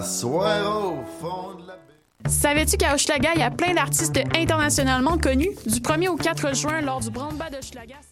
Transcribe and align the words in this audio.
de. 0.00 1.02
Savais-tu 2.28 2.76
qu'à 2.76 2.94
Hochelaga, 2.94 3.30
il 3.34 3.40
y 3.40 3.42
a 3.42 3.50
plein 3.50 3.74
d'artistes 3.74 4.18
internationalement 4.36 5.18
connus? 5.18 5.50
Du 5.66 5.80
1er 5.80 6.08
au 6.08 6.16
4 6.16 6.54
juin, 6.54 6.80
lors 6.80 7.00
du 7.00 7.10
Brandba 7.10 7.50
c'est- 7.50 8.11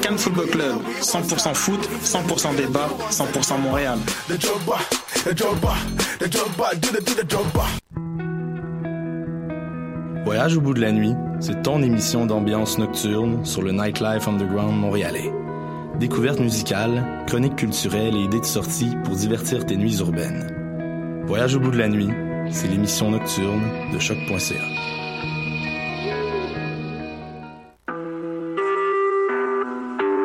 Cannes 0.00 0.18
Football 0.18 0.46
Club, 0.46 0.76
100% 1.00 1.54
foot, 1.54 1.88
100% 2.02 2.56
débat, 2.56 2.88
100% 3.10 3.60
Montréal. 3.60 3.98
The 4.28 4.40
jumper, 4.40 4.78
the 5.24 5.36
jumper, 5.36 5.76
the 6.18 6.30
jumper, 6.30 6.76
do 6.80 6.88
the 6.88 7.04
do 7.04 7.14
the 7.14 7.28
jumper. 7.28 7.66
Voyage 10.24 10.56
au 10.56 10.60
bout 10.60 10.74
de 10.74 10.80
la 10.80 10.92
nuit, 10.92 11.14
c'est 11.40 11.62
ton 11.62 11.82
émission 11.82 12.24
d'ambiance 12.26 12.78
nocturne 12.78 13.44
sur 13.44 13.62
le 13.62 13.72
Nightlife 13.72 14.26
Underground 14.26 14.74
montréalais. 14.74 15.30
Découvertes 16.00 16.40
musicales, 16.40 17.04
chroniques 17.26 17.56
culturelles 17.56 18.16
et 18.16 18.24
idées 18.24 18.40
de 18.40 18.44
sortie 18.44 18.92
pour 19.04 19.14
divertir 19.14 19.66
tes 19.66 19.76
nuits 19.76 19.98
urbaines. 19.98 20.50
Voyage 21.26 21.54
au 21.56 21.60
bout 21.60 21.70
de 21.70 21.78
la 21.78 21.88
nuit, 21.88 22.10
c'est 22.50 22.68
l'émission 22.68 23.10
nocturne 23.10 23.62
de 23.92 23.98
choc.ca. 23.98 25.03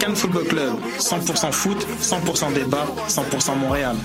Cannes 0.00 0.16
Football 0.16 0.44
Club, 0.44 0.72
100% 0.98 1.52
foot, 1.52 1.86
100% 2.00 2.54
débat, 2.54 2.86
100% 3.06 3.58
Montréal. 3.58 3.96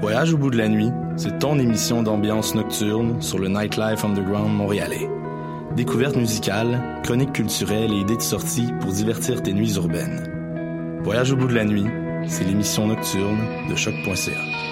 Voyage 0.00 0.32
au 0.34 0.38
bout 0.38 0.50
de 0.50 0.58
la 0.58 0.68
nuit, 0.68 0.90
c'est 1.16 1.38
ton 1.40 1.58
émission 1.58 2.04
d'ambiance 2.04 2.54
nocturne 2.54 3.20
sur 3.20 3.40
le 3.40 3.48
Nightlife 3.48 4.04
Underground 4.04 4.54
montréalais. 4.54 5.08
Découvertes 5.74 6.16
musicales, 6.16 7.00
chroniques 7.02 7.32
culturelles 7.32 7.92
et 7.92 8.00
idées 8.00 8.16
de 8.16 8.22
sortie 8.22 8.68
pour 8.80 8.92
divertir 8.92 9.42
tes 9.42 9.52
nuits 9.52 9.74
urbaines. 9.74 11.00
Voyage 11.02 11.32
au 11.32 11.36
bout 11.36 11.48
de 11.48 11.54
la 11.54 11.64
nuit, 11.64 11.86
c'est 12.28 12.44
l'émission 12.44 12.86
nocturne 12.86 13.40
de 13.68 13.74
choc.ca. 13.74 14.71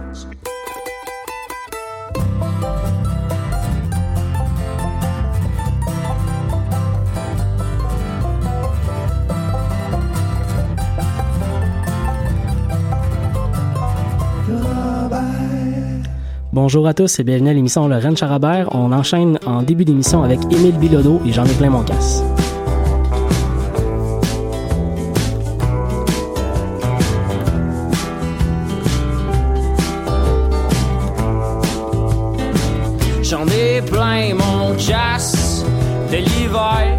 Bonjour 16.73 16.87
à 16.87 16.93
tous 16.93 17.19
et 17.19 17.25
bienvenue 17.25 17.49
à 17.49 17.53
l'émission 17.53 17.85
Lorraine 17.89 18.15
Charabert. 18.15 18.69
On 18.73 18.93
enchaîne 18.93 19.37
en 19.45 19.61
début 19.61 19.83
d'émission 19.83 20.23
avec 20.23 20.39
Émile 20.49 20.77
Bilodeau 20.77 21.19
et 21.25 21.33
j'en 21.33 21.43
ai 21.43 21.51
plein 21.51 21.69
mon 21.69 21.83
casse. 21.83 22.23
J'en 33.21 33.45
ai 33.47 33.81
plein 33.81 34.33
mon 34.35 34.73
casse 34.77 35.65
de 36.09 36.15
l'hiver, 36.19 36.97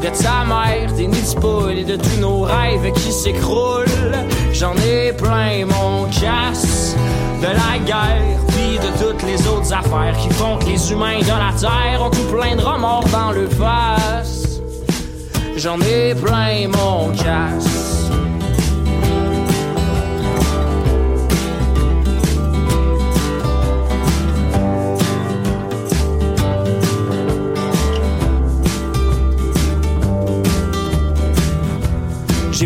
de 0.00 0.22
ta 0.22 0.46
mère, 0.46 0.90
des 0.94 1.06
nids 1.06 1.34
de 1.34 1.38
poules 1.38 1.78
et 1.80 1.84
de 1.84 1.96
tous 1.96 2.18
nos 2.18 2.40
rêves 2.40 2.90
qui 2.94 3.12
s'écroulent. 3.12 4.16
J'en 4.54 4.72
ai 4.76 5.12
plein 5.12 5.66
mon 5.66 6.06
casse 6.06 6.96
de 7.40 7.46
la 7.46 7.78
guerre, 7.84 8.38
puis 8.48 8.78
de 8.78 8.90
toutes 9.02 9.22
les 9.22 9.46
autres 9.46 9.72
affaires 9.72 10.16
qui 10.18 10.28
font 10.30 10.58
que 10.58 10.66
les 10.66 10.92
humains 10.92 11.20
de 11.20 11.28
la 11.28 11.52
terre 11.58 12.02
ont 12.02 12.10
tout 12.10 12.30
plein 12.30 12.54
de 12.54 12.62
remords 12.62 13.08
dans 13.10 13.32
le 13.32 13.48
face. 13.48 14.60
J'en 15.56 15.80
ai 15.80 16.14
plein 16.14 16.68
mon 16.68 17.10
casse. 17.12 17.99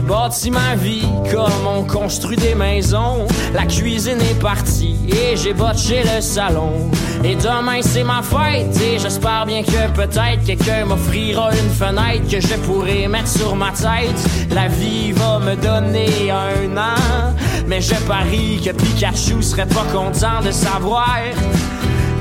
Bâti 0.05 0.51
ma 0.51 0.75
vie 0.77 1.07
comme 1.33 1.67
on 1.67 1.83
construit 1.85 2.37
des 2.37 2.55
maisons. 2.55 3.27
La 3.53 3.65
cuisine 3.67 4.21
est 4.21 4.41
partie 4.41 4.97
et 5.09 5.37
j'ai 5.37 5.53
botché 5.53 6.03
le 6.03 6.21
salon. 6.21 6.91
Et 7.25 7.37
demain 7.37 7.81
c'est 7.81 8.05
ma 8.05 8.23
fête 8.23 8.79
et 8.81 8.99
j'espère 8.99 9.47
bien 9.47 9.63
que 9.63 9.91
peut-être 9.95 10.45
quelqu'un 10.45 10.85
m'offrira 10.87 11.51
une 11.53 11.71
fenêtre 11.71 12.29
que 12.31 12.41
je 12.41 12.55
pourrai 12.67 13.09
mettre 13.09 13.29
sur 13.29 13.57
ma 13.57 13.71
tête. 13.71 14.51
La 14.51 14.69
vie 14.69 15.13
va 15.13 15.39
me 15.39 15.57
donner 15.57 16.31
un 16.31 16.77
an, 16.77 17.35
mais 17.67 17.81
je 17.81 17.95
parie 18.07 18.61
que 18.65 18.71
Pikachu 18.71 19.43
serait 19.43 19.67
pas 19.67 19.87
content 19.93 20.41
de 20.45 20.51
savoir 20.51 21.19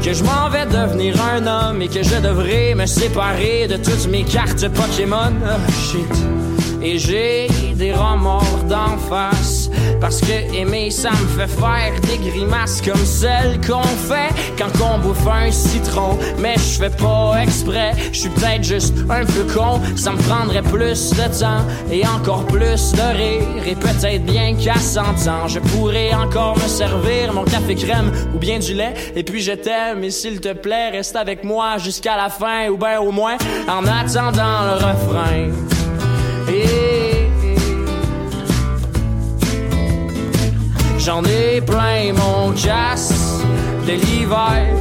que 0.04 0.14
je 0.14 0.24
m'en 0.24 0.50
vais 0.50 0.66
devenir 0.66 1.16
un 1.22 1.48
homme 1.48 1.82
et 1.82 1.88
que 1.88 2.04
je 2.04 2.16
devrais 2.16 2.76
me 2.76 2.86
séparer 2.86 3.68
de 3.68 3.78
toutes 3.78 4.08
mes 4.10 4.24
cartes 4.24 4.68
Pokémon. 4.70 5.32
Oh, 5.46 5.72
shit. 5.72 6.43
Et 6.84 7.00
j'ai 7.00 7.48
des 7.76 7.94
remords 7.94 8.64
d'en 8.68 8.98
face. 8.98 9.70
Parce 10.02 10.20
que 10.20 10.54
aimer, 10.54 10.92
ça 10.92 11.12
me 11.12 11.28
fait 11.40 11.48
faire 11.48 11.94
des 12.02 12.30
grimaces 12.30 12.82
comme 12.82 13.06
celles 13.06 13.60
qu'on 13.66 13.82
fait 13.84 14.34
quand 14.58 14.72
on 14.84 15.00
bouffe 15.00 15.26
un 15.26 15.50
citron. 15.50 16.18
Mais 16.40 16.56
je 16.56 16.80
fais 16.80 16.90
pas 16.90 17.42
exprès, 17.42 17.94
je 18.12 18.20
suis 18.20 18.30
peut-être 18.30 18.64
juste 18.64 18.96
un 19.10 19.24
peu 19.24 19.46
con. 19.54 19.80
Ça 19.96 20.12
me 20.12 20.18
prendrait 20.18 20.62
plus 20.62 21.12
de 21.12 21.40
temps 21.40 21.64
et 21.90 22.06
encore 22.06 22.46
plus 22.48 22.92
de 22.92 23.18
rire. 23.18 23.64
Et 23.66 23.76
peut-être 23.76 24.26
bien 24.26 24.56
qu'à 24.56 24.76
100 24.76 25.02
ans, 25.30 25.48
je 25.48 25.60
pourrais 25.60 26.14
encore 26.14 26.58
me 26.58 26.68
servir 26.68 27.34
mon 27.34 27.46
café 27.46 27.76
crème 27.76 28.12
ou 28.36 28.40
bien 28.40 28.60
du 28.60 28.74
lait. 28.74 28.94
Et 29.16 29.24
puis 29.24 29.42
je 29.42 29.54
t'aime, 29.54 30.04
et 30.04 30.12
s'il 30.12 30.42
te 30.42 30.52
plaît, 30.52 30.90
reste 30.90 31.16
avec 31.16 31.46
moi 31.46 31.78
jusqu'à 31.78 32.18
la 32.18 32.30
fin 32.30 32.68
ou 32.68 32.78
bien 32.78 33.00
au 33.00 33.12
moins 33.12 33.38
en 33.70 33.86
attendant 33.86 34.66
le 34.66 34.74
refrain. 34.74 35.73
J'en 41.06 41.22
ai 41.26 41.60
plein 41.62 42.14
mon 42.14 42.54
casse 42.54 43.42
de 43.86 43.92
l'hiver, 43.92 44.74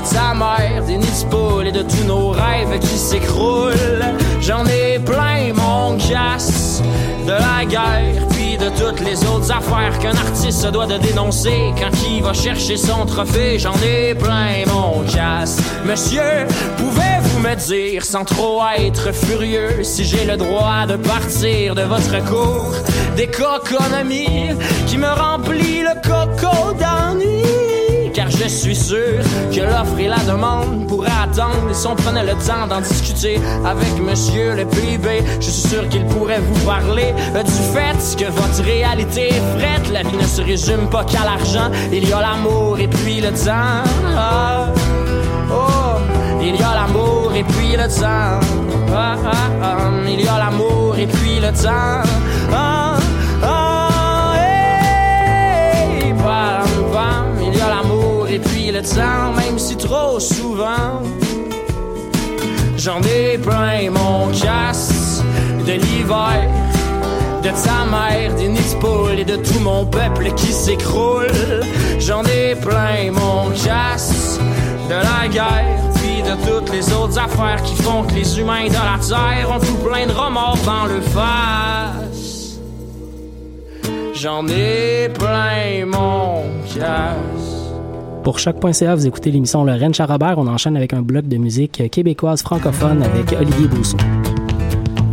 de 0.00 0.14
ta 0.14 0.34
mère, 0.34 0.84
des 0.84 0.96
nids 0.96 1.06
de 1.06 1.66
et 1.66 1.72
de 1.72 1.82
tous 1.82 2.04
nos 2.06 2.30
rêves 2.30 2.78
qui 2.80 2.98
s'écroulent. 2.98 4.04
J'en 4.40 4.64
ai 4.66 4.98
plein 4.98 5.52
mon 5.54 5.96
casse 5.96 6.82
de 7.26 7.32
la 7.32 7.64
guerre, 7.64 8.26
puis 8.30 8.56
de 8.56 8.68
toutes 8.78 9.00
les 9.00 9.24
autres 9.26 9.50
affaires 9.50 9.98
qu'un 9.98 10.16
artiste 10.16 10.62
se 10.62 10.68
doit 10.68 10.86
de 10.86 10.98
dénoncer 10.98 11.72
quand 11.78 11.90
il 12.08 12.22
va 12.22 12.32
chercher 12.32 12.76
son 12.76 13.06
trophée. 13.06 13.58
J'en 13.58 13.74
ai 13.82 14.14
plein 14.14 14.64
mon 14.66 15.02
casse. 15.02 15.58
Monsieur, 15.84 16.46
pouvez-vous 16.76 17.40
me 17.40 17.54
dire 17.56 18.04
sans 18.04 18.24
trop 18.24 18.60
être 18.76 19.12
furieux 19.12 19.82
si 19.82 20.04
j'ai 20.04 20.24
le 20.24 20.36
droit 20.36 20.86
de 20.86 20.96
partir 20.96 21.74
de 21.74 21.82
votre 21.82 22.24
cours? 22.24 22.74
D'économie 23.16 24.50
qui 24.86 24.96
me 24.96 25.08
remplit 25.08 25.82
le 25.82 25.94
coco 26.02 26.72
d'ennui? 26.74 26.97
Je 28.40 28.48
suis 28.48 28.76
sûr 28.76 29.18
que 29.52 29.60
l'offre 29.60 29.98
et 29.98 30.08
la 30.08 30.18
demande 30.18 30.86
pourraient 30.86 31.10
attendre. 31.22 31.70
Et 31.70 31.74
si 31.74 31.86
on 31.86 31.96
prenait 31.96 32.24
le 32.24 32.34
temps 32.34 32.66
d'en 32.68 32.80
discuter 32.80 33.40
avec 33.64 33.98
monsieur 34.00 34.54
le 34.54 34.64
PIB, 34.64 35.22
je 35.40 35.50
suis 35.50 35.68
sûr 35.68 35.88
qu'il 35.88 36.04
pourrait 36.06 36.40
vous 36.40 36.66
parler 36.66 37.14
du 37.34 37.50
fait 37.50 38.16
que 38.16 38.30
votre 38.30 38.62
réalité 38.62 39.28
est 39.28 39.58
frette. 39.58 39.92
La 39.92 40.02
vie 40.02 40.16
ne 40.16 40.26
se 40.26 40.42
résume 40.42 40.88
pas 40.88 41.04
qu'à 41.04 41.24
l'argent, 41.24 41.70
il 41.92 42.08
y 42.08 42.12
a 42.12 42.20
l'amour 42.20 42.78
et 42.78 42.88
puis 42.88 43.20
le 43.20 43.30
temps. 43.30 43.82
Ah, 44.16 44.66
oh, 45.50 46.40
il 46.40 46.56
y 46.56 46.62
a 46.62 46.74
l'amour 46.74 47.32
et 47.34 47.44
puis 47.44 47.76
le 47.76 47.88
temps. 47.88 48.40
Ah, 48.94 49.16
ah, 49.62 49.90
il 50.06 50.20
y 50.20 50.28
a 50.28 50.38
l'amour 50.38 50.96
et 50.98 51.06
puis 51.06 51.40
le 51.40 51.52
temps. 51.52 52.77
Même 58.80 59.58
si 59.58 59.76
trop 59.76 60.20
souvent. 60.20 61.02
J'en 62.76 63.00
ai 63.02 63.36
plein 63.38 63.90
mon 63.90 64.28
casse 64.28 65.20
de 65.66 65.72
l'hiver, 65.72 66.48
de 67.42 67.48
ta 67.48 67.84
mère, 67.90 68.34
des 68.36 68.48
nids 68.48 68.76
et 69.18 69.24
de 69.24 69.36
tout 69.36 69.58
mon 69.60 69.84
peuple 69.84 70.32
qui 70.36 70.52
s'écroule. 70.52 71.64
J'en 71.98 72.22
ai 72.24 72.54
plein 72.54 73.10
mon 73.10 73.50
casse 73.50 74.38
de 74.88 74.94
la 74.94 75.26
guerre, 75.28 75.80
puis 75.96 76.22
de 76.22 76.36
toutes 76.46 76.70
les 76.70 76.92
autres 76.92 77.18
affaires 77.18 77.60
qui 77.64 77.74
font 77.82 78.04
que 78.04 78.14
les 78.14 78.38
humains 78.38 78.68
de 78.68 78.74
la 78.74 78.98
terre 79.04 79.50
ont 79.50 79.58
tout 79.58 79.88
plein 79.88 80.06
de 80.06 80.12
remords 80.12 80.58
dans 80.64 80.86
le 80.86 81.00
face. 81.00 82.60
J'en 84.14 84.46
ai 84.46 85.08
plein 85.08 85.84
mon 85.84 86.44
casse. 86.72 87.37
Pour 88.22 88.38
choc.ca, 88.38 88.94
vous 88.94 89.06
écoutez 89.06 89.30
l'émission 89.30 89.64
Le 89.64 89.72
Rennes 89.72 89.94
Charabert. 89.94 90.38
On 90.38 90.46
enchaîne 90.46 90.76
avec 90.76 90.92
un 90.92 91.02
bloc 91.02 91.26
de 91.26 91.36
musique 91.36 91.90
québécoise 91.90 92.42
francophone 92.42 93.02
avec 93.02 93.32
Olivier 93.32 93.68
Bousseau. 93.68 93.96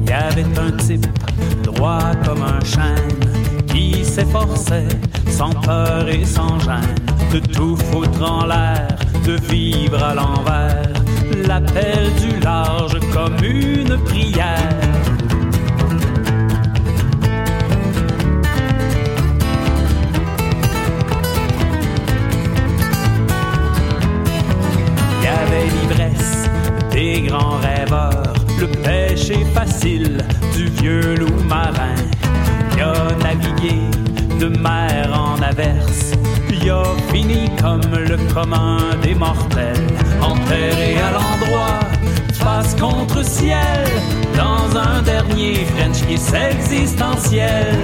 Il 0.02 0.10
y 0.10 0.13
avait 0.13 0.60
un 0.60 0.72
type 0.78 1.07
droit 1.63 2.12
comme 2.25 2.44
un 2.44 2.60
chêne 2.63 3.66
qui 3.68 4.04
s'efforçait 4.04 4.88
sans 5.30 5.52
peur 5.52 6.07
et 6.07 6.25
sans 6.25 6.60
gêne 6.60 6.96
de 7.34 7.40
tout 7.40 7.75
foutre 7.75 8.22
en 8.22 8.46
l'air, 8.46 8.88
de 9.25 9.34
vivre 9.50 10.02
à 10.04 10.13
l'envers, 10.13 10.94
l'appel 11.48 12.10
du 12.22 12.40
large 12.40 13.00
comme 13.13 13.36
une 13.44 13.98
prière. 14.06 14.85
Du 30.53 30.65
vieux 30.65 31.15
loup 31.15 31.44
marin. 31.47 31.95
Il 32.75 32.81
a 32.81 33.15
navigué 33.24 33.80
de 34.39 34.47
mer 34.47 35.09
en 35.13 35.42
averse, 35.42 36.12
il 36.50 36.69
a 36.69 36.83
fini 37.12 37.50
comme 37.62 37.81
le 37.97 38.18
commun 38.33 38.77
des 39.01 39.15
mortels, 39.15 39.88
enterré 40.21 40.97
à 40.97 41.12
l'endroit, 41.12 41.80
face 42.33 42.75
contre 42.75 43.24
ciel, 43.24 43.86
dans 44.36 44.77
un 44.77 45.01
dernier 45.01 45.65
French 45.65 46.06
kiss 46.07 46.33
existentiel. 46.33 47.77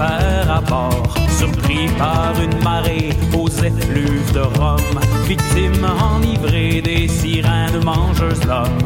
À 0.00 0.60
bord, 0.60 1.14
surpris 1.38 1.88
par 1.98 2.32
une 2.42 2.62
marée 2.62 3.10
aux 3.34 3.48
effluves 3.48 4.32
de 4.32 4.40
Rome, 4.40 5.00
victime 5.26 5.86
enivrée 6.14 6.82
des 6.82 7.08
sirènes 7.08 7.82
mangeuses 7.82 8.40
d'hommes. 8.40 8.78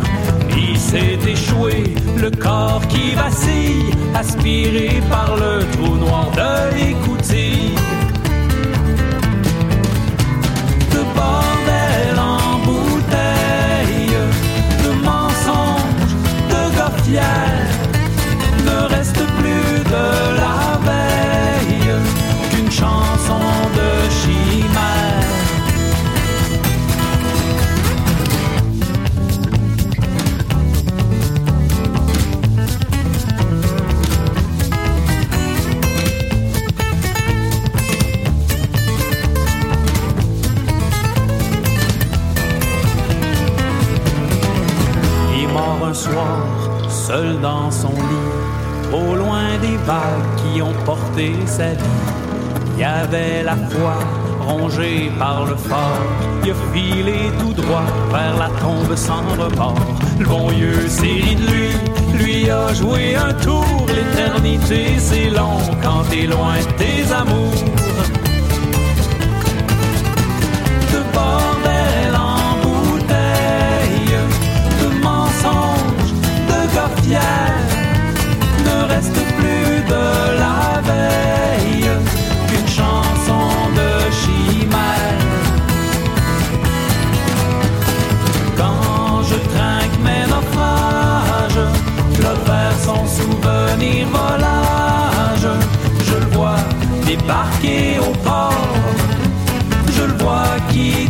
Il 0.57 0.79
s'est 0.79 1.19
échoué, 1.27 1.95
le 2.17 2.31
corps 2.31 2.83
qui 2.89 3.15
vacille, 3.15 3.91
aspiré 4.15 5.01
par 5.11 5.37
le 5.37 5.65
trou 5.73 5.97
noir 5.97 6.31
de 6.31 6.77
l'écoutille. 6.77 7.75
De 10.93 11.03
bordel 11.15 12.19
en 12.19 12.59
bouteille, 12.65 14.17
de 14.85 14.91
mensonges, 15.05 16.15
de 16.51 16.77
gars 16.77 16.93
fiers, 17.05 17.71
ne 18.65 18.95
reste 18.95 19.23
plus 19.39 19.85
de 19.85 20.40
seul 47.11 47.41
dans 47.41 47.71
son 47.73 47.97
lit, 48.11 48.31
au 48.93 49.17
loin 49.17 49.49
des 49.61 49.77
vagues 49.91 50.31
qui 50.39 50.63
ont 50.63 50.77
porté 50.85 51.33
sa 51.45 51.71
vie. 51.71 51.99
Il 52.75 52.81
y 52.83 52.85
avait 52.85 53.43
la 53.43 53.57
foi 53.57 53.97
rongée 54.47 55.11
par 55.19 55.45
le 55.45 55.57
fort, 55.57 56.05
il 56.45 56.53
a 56.53 56.55
filé 56.73 57.19
tout 57.41 57.55
droit 57.63 57.89
vers 58.13 58.37
la 58.43 58.51
tombe 58.61 58.95
sans 58.95 59.25
remords. 59.43 59.89
Le 60.21 60.27
bon 60.27 60.51
Dieu 60.53 60.77
s'est 60.87 61.37
lui, 61.49 61.71
lui 62.23 62.49
a 62.49 62.73
joué 62.75 63.17
un 63.17 63.33
tour. 63.47 63.67
L'éternité 63.97 64.81
c'est 64.99 65.31
long 65.31 65.59
quand 65.83 66.03
t'es 66.11 66.27
loin 66.27 66.59
tes 66.79 67.03
amours. 67.13 67.90
ne 77.19 78.89
reste 78.89 79.21
plus 79.39 79.83
de 79.89 80.39
la 80.39 80.81
veille 80.89 81.91
qu'une 82.49 82.69
chanson 82.69 83.43
de 83.75 83.91
chimère. 84.21 85.19
Quand 88.57 89.23
je 89.25 89.35
trinque 89.35 89.99
mes 90.05 90.25
naufrages, 90.33 91.67
le 92.19 92.33
verre 92.47 92.79
sans 92.79 93.07
souvenir 93.07 94.07
volage, 94.09 95.49
je 96.07 96.15
le 96.15 96.27
vois 96.37 96.61
débarquer 97.07 97.99
au 97.99 98.13
port, 98.23 98.69
je 99.97 100.03
le 100.03 100.17
vois 100.23 100.57
qui 100.71 101.09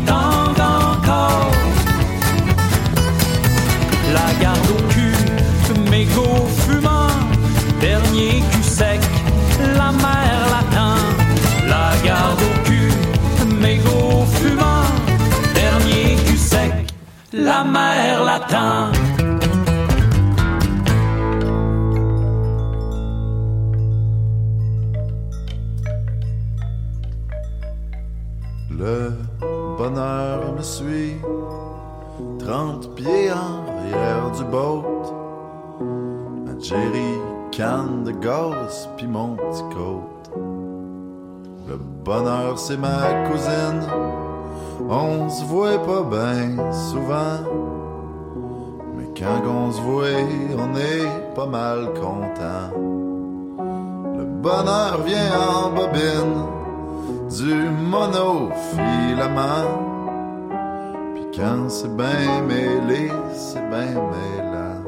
Le 28.71 29.13
bonheur 29.77 30.55
me 30.57 30.63
suit, 30.63 31.17
trente 32.39 32.95
pieds 32.95 33.31
en 33.31 33.69
arrière 33.69 34.31
du 34.31 34.45
boat. 34.45 34.85
Un 36.49 36.59
jerry 36.61 37.19
can 37.53 38.05
de 38.05 38.13
gaz, 38.13 38.89
puis 38.97 39.07
mon 39.07 39.37
côte. 39.37 40.31
Le 41.69 41.77
bonheur, 42.05 42.59
c'est 42.59 42.79
ma 42.79 43.29
cousine, 43.29 43.83
on 44.89 45.29
se 45.29 45.45
voit 45.45 45.79
pas 45.79 46.03
bien 46.03 46.73
souvent. 46.73 47.80
Quand 49.21 49.43
on 49.47 49.71
se 49.71 49.81
voit, 49.83 50.07
on 50.57 50.75
est 50.77 51.35
pas 51.35 51.45
mal 51.45 51.93
content. 51.93 52.73
Le 54.17 54.25
bonheur 54.25 55.03
vient 55.05 55.39
en 55.39 55.71
bobine 55.73 56.47
du 57.29 57.55
monofilament. 57.93 59.69
Puis 61.15 61.27
quand 61.37 61.69
c'est 61.69 61.95
bien 61.95 62.41
mêlé, 62.49 63.13
c'est 63.35 63.69
bien 63.69 64.01
mêlant. 64.13 64.85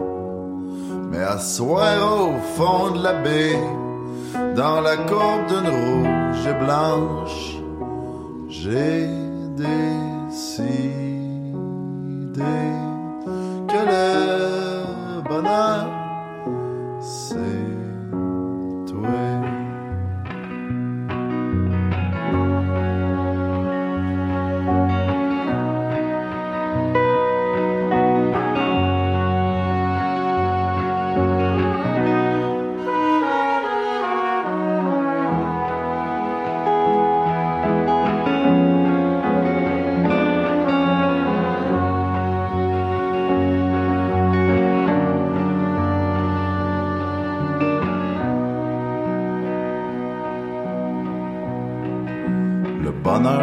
Mais 1.11 1.23
à 1.23 1.39
soir 1.39 1.99
au 2.23 2.39
fond 2.57 2.93
de 2.93 3.03
la 3.03 3.13
baie, 3.13 3.61
dans 4.57 4.81
la 4.81 4.97
courbe 4.97 5.47
d'une 5.49 5.69
rouge 5.69 6.47
et 6.47 6.55
blanche, 6.65 7.59
j'ai 8.49 9.11
décidé 9.59 10.83
que 13.85 13.91
le 13.91 15.23
bonheur, 15.23 15.87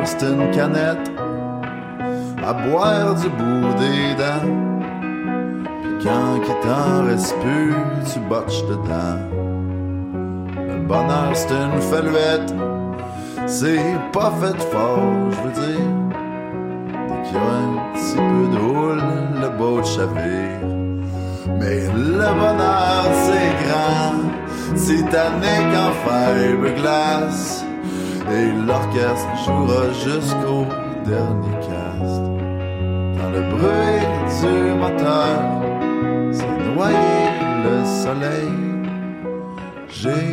c'est 0.09 0.25
une 0.25 0.49
canette 0.51 1.11
à 2.43 2.53
boire 2.53 3.13
du 3.15 3.29
bout 3.29 3.73
des 3.77 4.15
dents. 4.15 4.49
Puis 5.81 5.91
quand 6.03 6.35
il 6.35 6.67
t'en 6.67 7.05
reste 7.05 7.35
plus, 7.39 7.75
tu 8.11 8.19
botches 8.21 8.63
dedans. 8.65 9.19
Le 10.55 10.79
bonheur, 10.87 11.31
c'est 11.33 11.51
une 11.51 11.81
faluette, 11.81 12.53
c'est 13.45 13.95
pas 14.11 14.31
fait 14.41 14.59
fort, 14.71 15.29
je 15.31 15.41
veux 15.43 15.67
dire. 15.67 15.89
Dès 17.07 17.21
qu'il 17.27 17.35
y 17.35 17.39
a 17.39 17.51
un 17.67 17.93
petit 17.93 18.15
peu 18.15 18.43
de 18.53 18.59
houle, 18.63 19.03
le 19.41 19.49
boat 19.57 19.83
chavire. 19.83 20.65
Mais 21.59 21.81
le 21.93 22.29
bonheur, 22.41 23.05
c'est 23.25 23.51
grand, 23.63 24.17
titanique 24.75 25.75
en 25.85 25.91
fiberglass. 26.03 27.68
Et 28.31 28.51
l'orchestre 28.67 29.35
jouera 29.43 29.83
jusqu'au 29.93 30.65
dernier 31.05 31.57
cast. 31.61 32.23
Dans 33.17 33.31
le 33.31 33.41
bruit 33.51 34.03
du 34.39 34.53
moteur, 34.79 35.35
c'est 36.31 36.57
noyé 36.73 37.19
le 37.63 37.75
soleil. 38.03 38.53
J'ai 39.89 40.27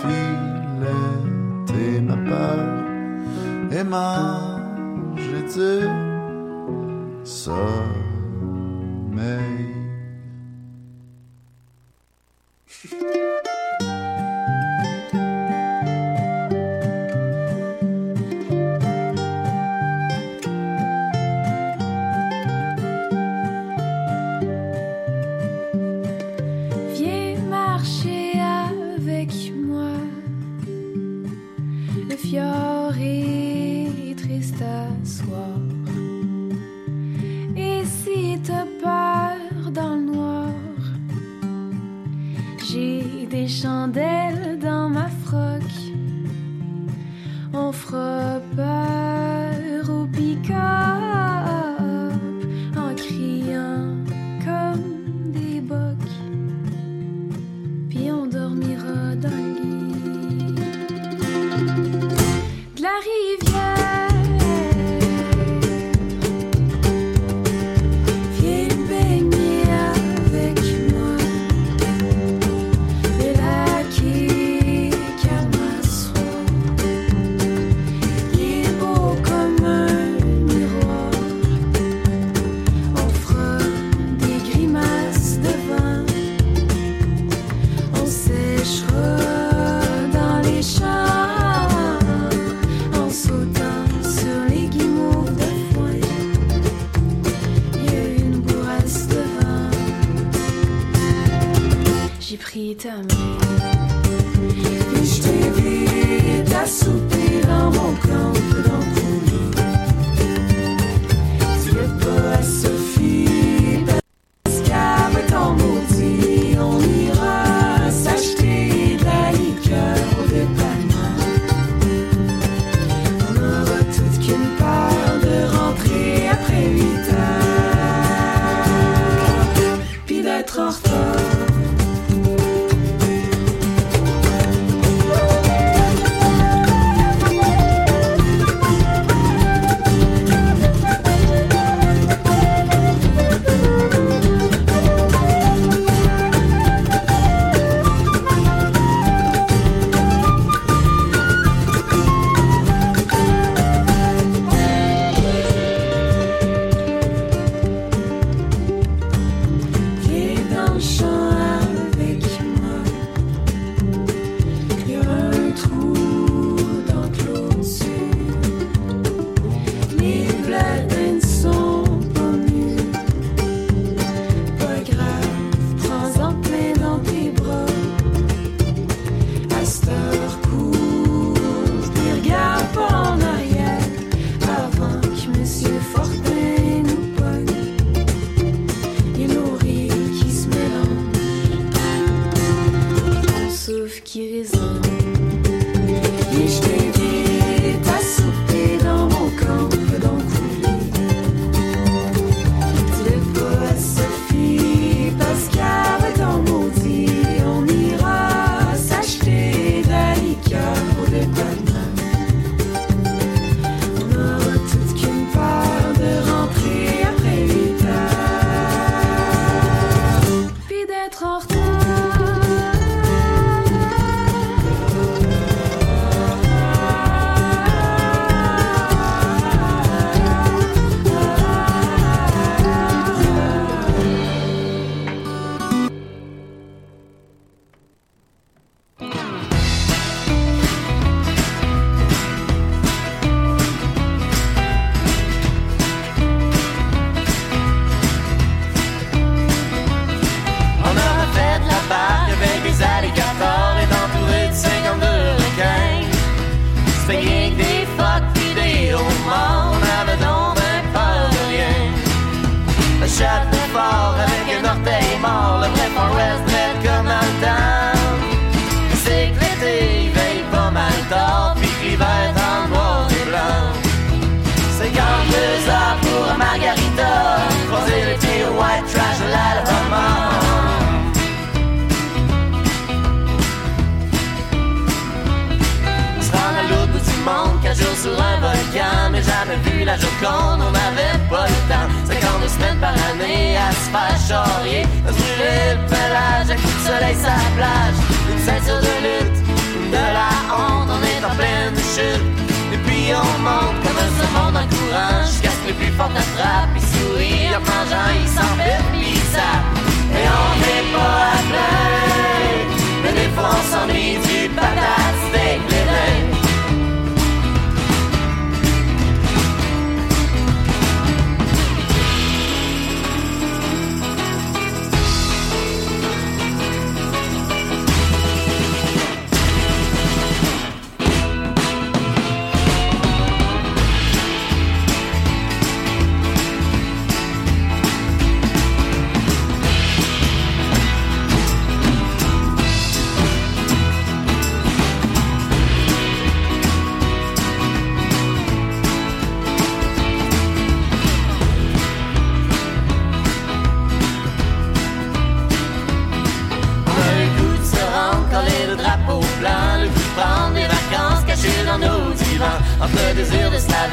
filetté 0.00 1.84
ma 2.02 2.16
peur 2.28 2.60
et 3.72 3.84
mangé 3.84 5.40
du 5.54 5.72
sommeil. 7.24 8.08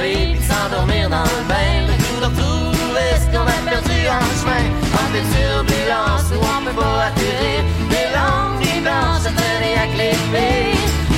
lever 0.05 0.35
puis 0.35 0.43
s'endormir 0.43 1.09
dans 1.09 1.23
le 1.23 1.43
bain. 1.47 1.93
Tout 1.97 2.19
de 2.19 2.25
retrouver 2.25 3.09
ce 3.19 3.25
qu'on 3.31 3.45
a 3.45 3.69
perdu 3.69 3.97
en 4.07 4.25
chemin. 4.39 4.65
On 4.93 5.11
peut 5.11 5.25
turbulence 5.33 6.31
ou 6.31 6.39
on 6.39 6.65
peut 6.65 6.81
pas 6.81 7.05
atterrir. 7.07 7.63
Des 7.89 8.07
langues, 8.15 8.59
des 8.59 8.81
blanches 8.81 9.25
à 9.25 9.33
tenir 9.41 9.77
à 9.81 9.87
clé 9.93 10.11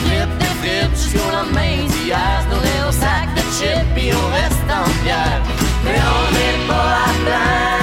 Flip 0.04 0.32
de 0.39 0.50
frites 0.60 0.95
jusqu'au 0.95 1.30
lendemain 1.32 1.86
d'hier. 1.88 2.43
Se 2.50 2.88
au 2.88 2.91
sac 2.91 3.28
de 3.36 3.41
chips 3.58 3.88
puis 3.95 4.12
on 4.13 4.28
reste 4.34 4.69
en 4.69 4.89
pierre. 5.04 5.41
Mais 5.84 6.00
on 6.15 6.34
n'est 6.34 6.67
pas 6.67 6.89
à 7.06 7.13
plaindre. 7.23 7.76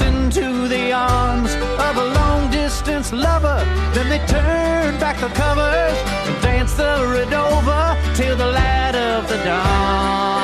Into 0.00 0.68
the 0.68 0.92
arms 0.92 1.54
of 1.54 1.96
a 1.96 2.06
long 2.14 2.50
distance 2.50 3.12
lover. 3.12 3.58
Then 3.94 4.08
they 4.08 4.24
turn 4.26 4.98
back 4.98 5.20
the 5.20 5.28
covers 5.28 5.98
and 6.26 6.42
dance 6.42 6.74
the 6.74 6.96
Redova 7.14 7.96
till 8.16 8.36
the 8.36 8.46
light 8.46 8.94
of 8.94 9.28
the 9.28 9.36
dawn. 9.44 10.41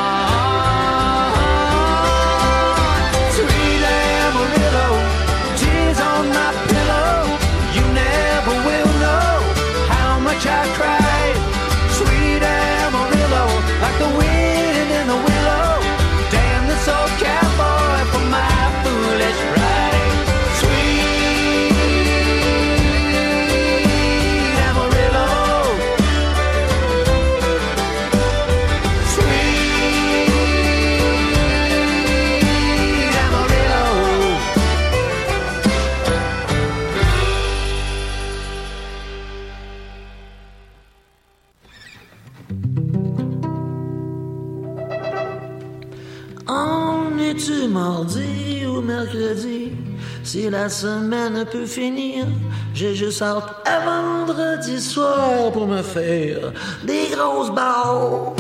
La 50.51 50.71
semaine 50.71 51.45
peut 51.45 51.67
finir, 51.67 52.25
j'ai 52.73 52.95
juste 52.95 53.21
hâte 53.21 53.45
à 53.67 53.81
vendredi 53.81 54.81
soir 54.81 55.53
pour 55.53 55.67
me 55.67 55.83
faire 55.83 56.53
des 56.85 57.09
grosses 57.15 57.51
barres. 57.51 58.33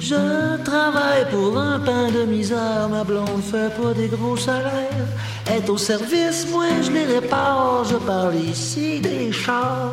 Je 0.00 0.62
travaille 0.64 1.26
pour 1.30 1.58
un 1.58 1.78
pain 1.80 2.10
de 2.10 2.24
misère, 2.24 2.88
ma 2.90 3.04
blonde 3.04 3.42
fait 3.42 3.70
pas 3.80 3.92
des 3.92 4.08
gros 4.08 4.36
salaires. 4.36 5.08
Est 5.54 5.68
au 5.68 5.76
service, 5.76 6.46
moi 6.50 6.64
je 6.82 6.90
les 6.90 7.04
répare, 7.04 7.84
je 7.84 7.96
parle 7.96 8.36
ici 8.36 9.00
des 9.00 9.30
chars. 9.30 9.90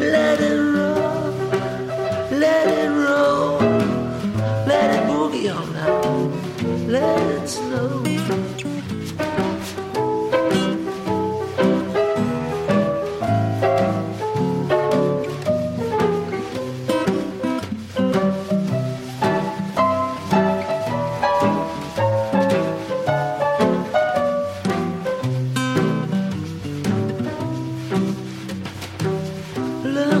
Let 0.00 0.38
it 0.40 0.58
roll, 0.76 1.34
let 2.30 2.66
it 2.66 2.90
roll, 2.90 3.60
let 4.66 4.94
it 4.94 5.06
boogie 5.08 5.50
on 5.50 5.72
now, 5.74 6.37
La 6.88 7.00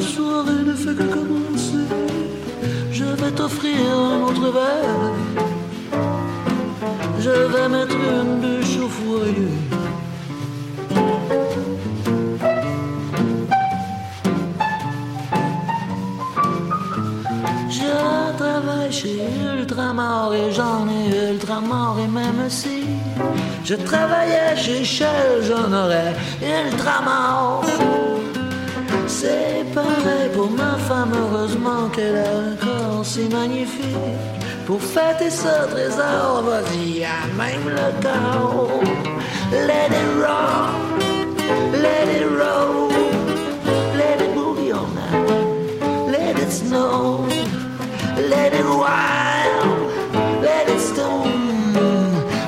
soirée 0.00 0.62
ne 0.66 0.74
fait 0.74 0.94
que 0.94 1.02
commencer. 1.04 1.86
Je 2.92 3.04
vais 3.04 3.30
t'offrir 3.30 3.80
un 3.90 4.22
autre 4.22 4.52
verre. 4.52 5.57
Je 7.20 7.30
vais 7.30 7.68
mettre 7.68 7.96
une 7.96 8.40
bûche 8.40 8.78
au 8.84 8.88
foyer. 8.88 9.52
Je 17.68 18.36
travaille 18.36 18.92
chez 18.92 19.20
Ultramar 19.52 20.32
et 20.32 20.52
j'en 20.52 20.86
ai 20.88 21.32
Ultramar 21.32 21.96
et 21.98 22.06
même 22.06 22.48
si 22.48 22.84
je 23.64 23.74
travaillais 23.74 24.56
chez 24.56 24.84
Shell, 24.84 25.42
j'en 25.42 25.72
aurais 25.72 26.14
Ultramar. 26.40 27.62
C'est 29.06 29.64
pareil 29.74 30.28
pour 30.34 30.50
ma 30.50 30.76
femme, 30.88 31.12
heureusement 31.14 31.88
qu'elle 31.94 32.18
a 32.18 32.98
un 32.98 33.02
si 33.02 33.28
magnifique. 33.28 33.96
Pour 34.68 34.82
fêter 34.82 35.30
ce 35.30 35.66
trésor, 35.70 36.42
vas-y, 36.42 37.02
à 37.02 37.24
même 37.38 37.70
le 37.70 38.02
corps. 38.02 38.82
Let 39.50 39.88
it 39.88 40.08
roll, 40.20 41.00
let 41.72 42.06
it 42.14 42.26
roll, 42.38 42.90
let 43.96 44.20
it 44.20 44.34
boogie 44.34 44.74
on 44.74 44.94
now, 44.94 46.10
let 46.12 46.38
it 46.38 46.52
snow, 46.52 47.26
let 48.28 48.52
it 48.52 48.66
wild, 48.66 50.42
let 50.42 50.68
it 50.68 50.80
stone, 50.80 51.72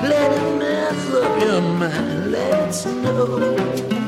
let 0.02 0.30
it 0.30 0.58
mess 0.58 1.14
up 1.14 1.42
your 1.42 1.62
mind, 1.62 2.32
let 2.32 2.68
it 2.68 2.74
snow. 2.74 3.99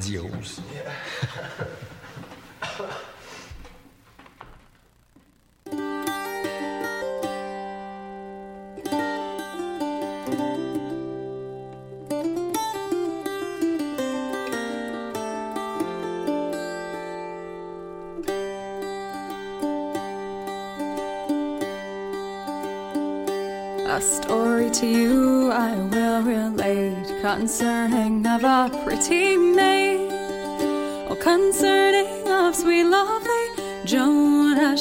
Grandiose. 0.00 0.62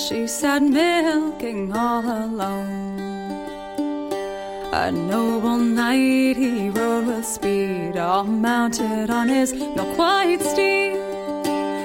she 0.09 0.25
sat 0.25 0.63
milking 0.63 1.71
all 1.71 2.03
alone. 2.03 2.97
A 4.73 4.91
noble 4.91 5.59
knight 5.59 6.35
he 6.35 6.69
rode 6.71 7.05
with 7.05 7.25
speed, 7.25 7.95
all 7.95 8.23
mounted 8.23 9.11
on 9.11 9.27
his 9.27 9.53
milk 9.53 9.95
white 9.99 10.41
steed. 10.41 10.97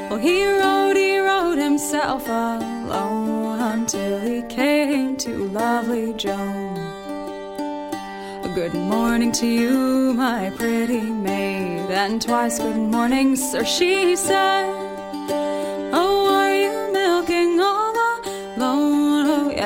Well, 0.08 0.16
he 0.16 0.42
rode, 0.46 0.96
he 0.96 1.18
rode 1.18 1.58
himself 1.58 2.26
alone 2.26 3.60
until 3.60 4.18
he 4.20 4.40
came 4.48 5.18
to 5.18 5.48
lovely 5.48 6.14
Joan. 6.14 6.74
Good 8.54 8.72
morning 8.72 9.32
to 9.32 9.46
you, 9.46 10.14
my 10.14 10.48
pretty 10.56 11.02
maid, 11.02 11.90
and 11.90 12.22
twice 12.22 12.58
good 12.58 12.76
morning, 12.76 13.36
sir, 13.36 13.64
she 13.64 14.16
said. 14.16 14.83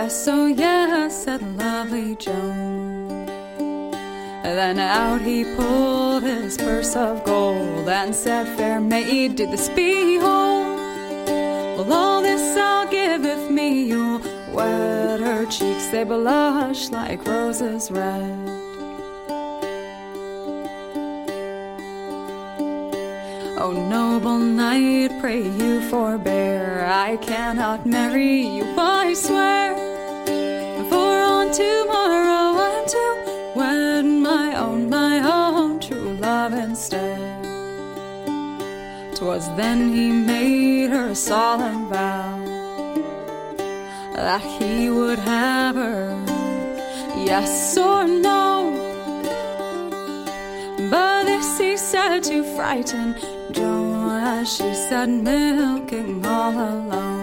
Yes, 0.02 0.28
oh, 0.28 0.46
yes, 0.46 1.24
said 1.24 1.42
lovely 1.56 2.14
Joan. 2.14 3.26
Then 4.58 4.78
out 4.78 5.20
he 5.20 5.44
pulled 5.56 6.22
his 6.22 6.56
purse 6.56 6.94
of 6.94 7.24
gold 7.24 7.88
and 7.88 8.14
said, 8.14 8.46
Fair 8.56 8.80
maid, 8.80 9.36
did 9.36 9.50
this 9.50 9.68
behold? 9.68 10.78
Well, 11.76 11.92
all 11.92 12.22
this 12.22 12.56
I'll 12.56 12.88
give 12.88 13.50
me 13.50 13.84
you'll 13.90 14.20
wet 14.52 15.20
her 15.20 15.44
cheeks, 15.46 15.88
they 15.88 16.04
blush 16.04 16.90
like 16.90 17.26
roses 17.26 17.90
red. 17.90 18.67
Oh, 23.60 23.72
noble 23.72 24.38
knight, 24.38 25.10
pray 25.20 25.42
you 25.42 25.80
forbear. 25.90 26.86
I 26.86 27.16
cannot 27.16 27.84
marry 27.84 28.42
you, 28.42 28.64
I 28.78 29.14
swear. 29.14 29.74
For 30.88 31.12
on 31.34 31.50
tomorrow 31.50 32.56
I'm 32.66 32.86
to 32.86 33.52
wed 33.56 34.04
my 34.04 34.54
own, 34.56 34.88
my 34.88 35.18
own 35.18 35.80
true 35.80 36.12
love 36.20 36.52
instead. 36.52 37.18
Twas 39.16 39.48
then 39.56 39.92
he 39.92 40.12
made 40.12 40.90
her 40.90 41.08
a 41.08 41.14
solemn 41.16 41.88
vow 41.88 42.38
that 44.14 44.40
he 44.40 44.88
would 44.88 45.18
have 45.18 45.74
her. 45.74 46.14
Yes 47.26 47.76
or 47.76 48.06
no? 48.06 48.87
he 51.58 51.76
said, 51.76 52.26
you 52.26 52.44
frighten 52.56 53.14
Joash, 53.54 54.58
she 54.58 54.74
said, 54.74 55.08
milking 55.08 56.24
all 56.24 56.52
alone. 56.52 57.17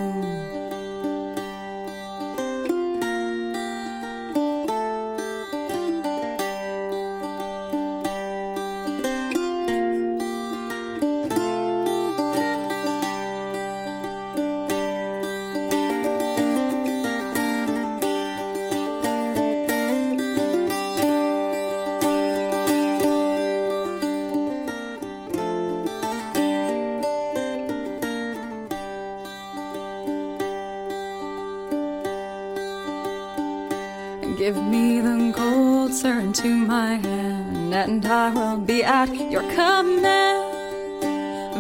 Give 34.46 34.64
me 34.64 35.02
the 35.02 35.34
gold, 35.36 35.92
sir, 35.92 36.20
into 36.20 36.48
my 36.48 36.98
hand, 36.98 37.74
and 37.74 38.06
I 38.06 38.30
will 38.30 38.58
be 38.58 38.84
at 38.84 39.10
your 39.32 39.42
command. 39.42 40.44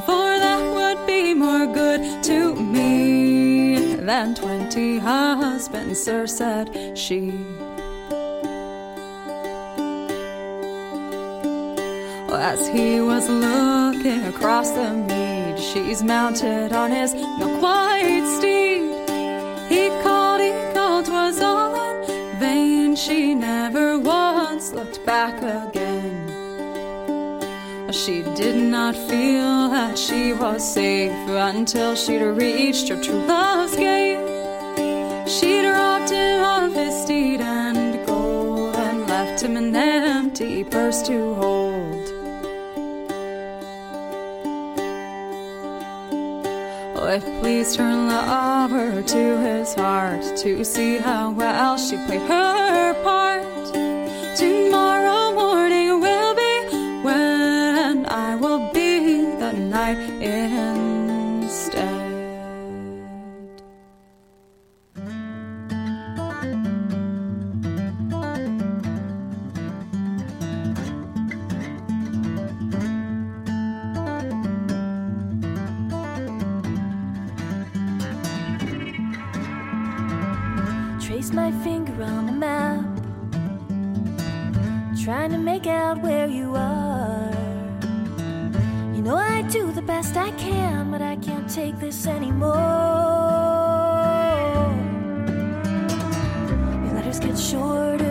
For 0.06 0.28
that 0.43 0.62
would 0.76 1.08
be 1.08 1.34
more 1.34 1.65
good 1.65 2.21
to 2.26 2.56
me 2.56 3.95
than 3.95 4.36
twenty 4.36 5.00
husbands, 5.00 6.00
sir, 6.00 6.28
said 6.28 6.95
she. 6.95 7.34
As 12.30 12.67
he 12.67 13.02
was 13.02 13.28
looking 13.28 14.26
across 14.26 14.69
the 14.69 14.93
mead, 14.93 15.58
she's 15.58 16.04
mounted 16.04 16.71
on 16.71 16.91
his 16.91 17.15
milk 17.15 17.60
white 17.63 18.36
steed. 18.38 18.54
Back 25.05 25.37
again. 25.41 26.31
She 27.91 28.23
did 28.35 28.57
not 28.57 28.95
feel 28.95 29.69
that 29.69 29.97
she 29.97 30.33
was 30.33 30.73
safe 30.73 31.11
until 31.29 31.95
she'd 31.95 32.23
reached 32.23 32.89
her 32.89 33.01
true 33.01 33.23
love's 33.25 33.75
gate. 33.75 34.17
She'd 35.29 35.67
robbed 35.67 36.09
him 36.09 36.43
of 36.43 36.73
his 36.73 37.03
steed 37.03 37.41
and 37.41 38.05
gold 38.07 38.75
and 38.75 39.07
left 39.07 39.41
him 39.43 39.55
an 39.57 39.75
empty 39.75 40.63
purse 40.63 41.01
to 41.03 41.35
hold. 41.35 42.11
Oh, 46.97 47.07
it 47.07 47.23
pleased 47.41 47.77
her 47.77 47.95
lover 47.95 49.03
to 49.03 49.37
his 49.37 49.73
heart 49.75 50.23
to 50.37 50.65
see 50.65 50.97
how 50.97 51.31
well 51.31 51.77
she 51.77 51.97
played 52.07 52.21
her 52.21 52.93
part. 53.03 53.24
get 97.19 97.38
shorter. 97.38 98.04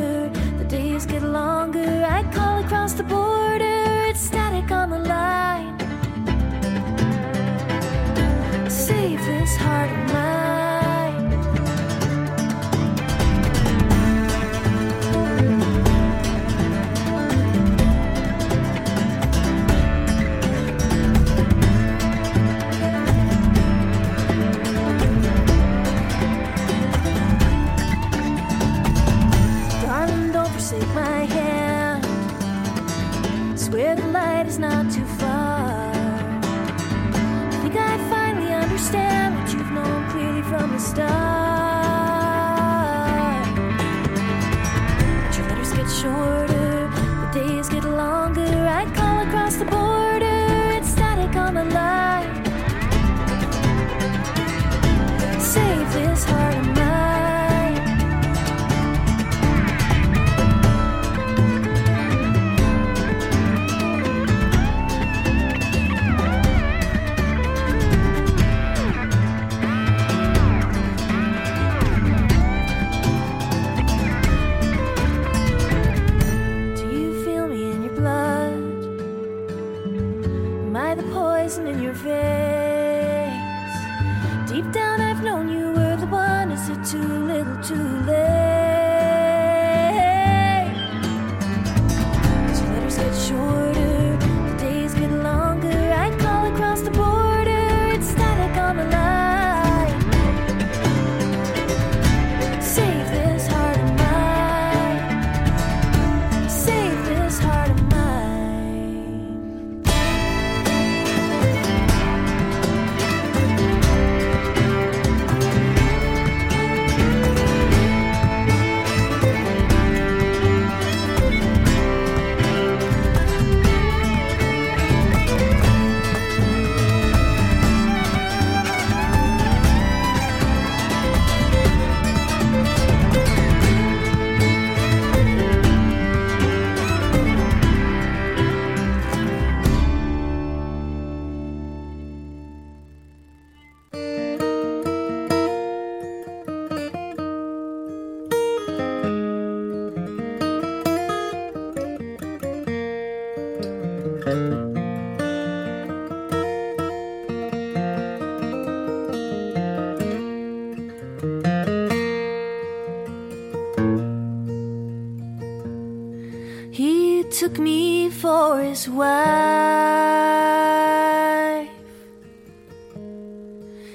wife. 168.89 169.15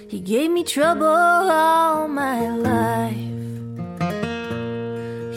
He 0.08 0.20
gave 0.20 0.50
me 0.52 0.64
trouble 0.64 1.06
all 1.06 2.08
my 2.08 2.50
life. 2.50 3.16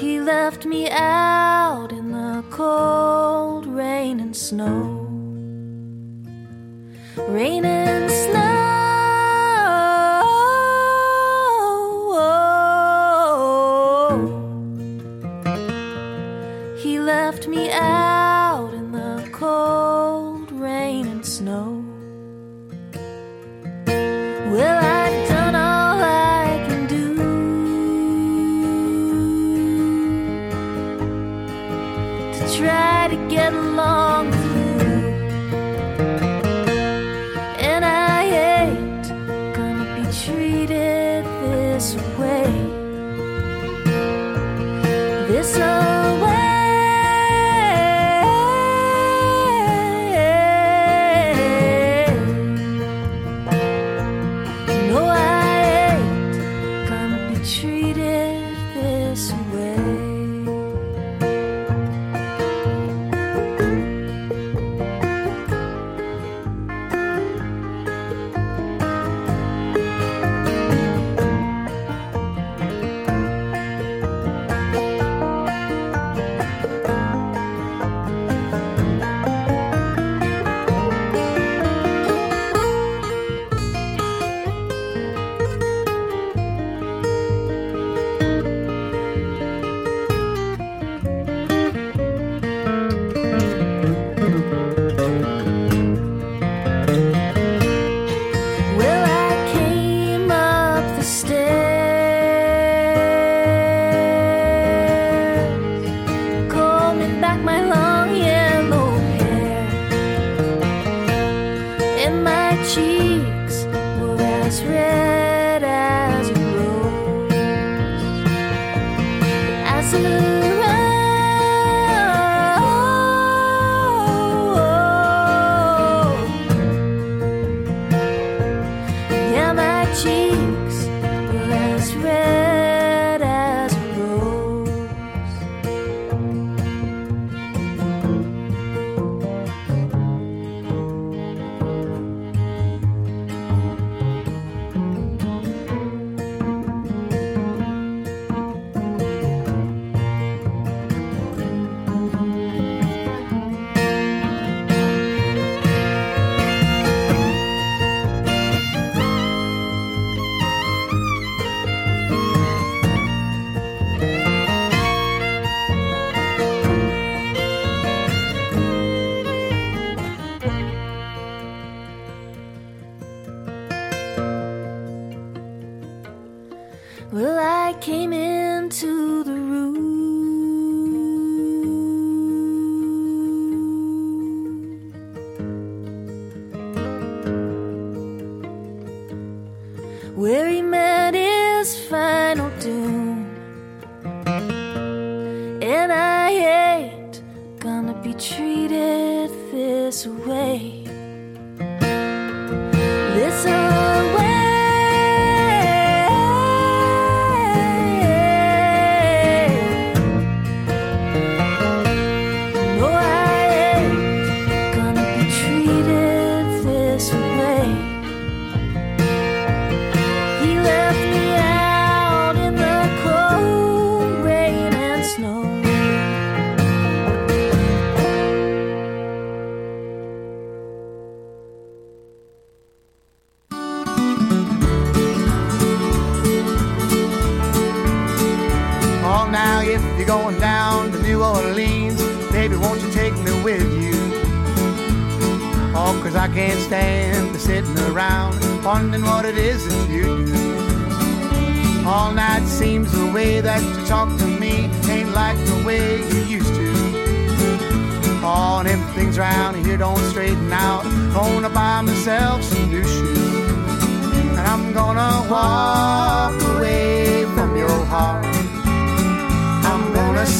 He 0.00 0.20
left 0.20 0.66
me 0.66 0.88
out 0.90 1.92
in 1.92 2.12
the 2.12 2.42
cold 2.50 3.66
rain 3.66 4.20
and 4.20 4.36
snow. 4.36 5.08
Rain 7.28 7.64
and 7.64 7.81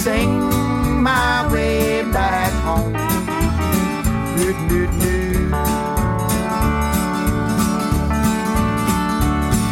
sing 0.03 0.51
my 1.01 1.49
way 1.53 2.03
back 2.11 2.53
home. 2.65 2.97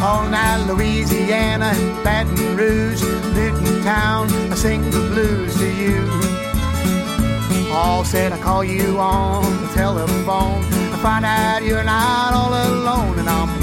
All 0.00 0.28
night, 0.28 0.64
Louisiana, 0.68 1.72
Baton 2.04 2.56
Rouge, 2.56 3.02
Newton 3.34 3.82
Town, 3.82 4.28
I 4.52 4.54
sing 4.54 4.82
the 4.92 5.00
blues 5.10 5.56
to 5.58 5.68
you. 5.82 5.98
All 7.72 8.04
said 8.04 8.32
I 8.32 8.38
call 8.38 8.62
you 8.62 9.00
on 9.00 9.42
the 9.62 9.68
telephone 9.74 10.62
to 10.92 10.96
find 10.98 11.24
out 11.24 11.64
you're 11.64 11.82
not 11.82 12.32
all 12.34 12.54
alone, 12.68 13.18
and 13.18 13.28
I'm 13.28 13.59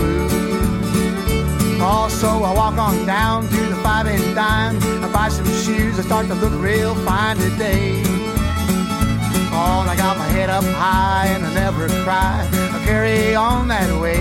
so 2.10 2.43
I 2.43 2.53
walk 2.53 2.78
on 2.78 3.05
down 3.05 3.47
to 3.49 3.62
the 3.68 3.76
five 3.78 4.08
and 4.08 4.36
dime. 4.36 4.78
I 5.03 5.12
buy 5.12 5.30
some 5.30 5.45
shoes, 5.45 5.99
I 5.99 6.03
start 6.03 6.28
to 6.28 6.36
look 6.36 6.53
real 6.62 6.95
fine 7.05 7.38
today. 7.38 8.01
Oh, 9.51 9.86
I 9.88 9.95
got 9.95 10.18
my 10.18 10.28
head 10.28 10.49
up 10.49 10.64
high 10.64 11.28
and 11.28 11.45
I 11.45 11.53
never 11.53 11.88
cry. 12.03 12.47
I 12.76 12.84
carry 12.86 13.36
on 13.36 13.68
that 13.68 13.89
way. 14.01 14.18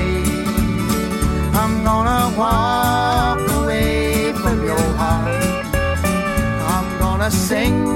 I'm 1.54 1.84
gonna 1.84 2.36
walk 2.36 3.40
away 3.62 4.32
from 4.32 4.64
your 4.64 4.86
heart. 5.00 5.64
I'm 6.74 6.98
gonna 6.98 7.30
sing 7.30 7.94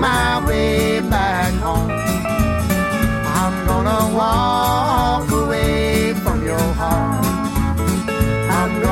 my 0.00 0.44
way 0.46 1.00
back 1.00 1.52
home. 1.54 1.90
I'm 3.40 3.66
gonna 3.66 4.14
walk 4.14 5.30
away 5.30 6.14
from 6.14 6.44
your 6.44 6.66
heart 6.74 7.17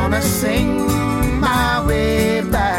gonna 0.09 0.23
sing 0.23 0.87
my 1.41 1.85
way 1.85 2.41
back. 2.43 2.76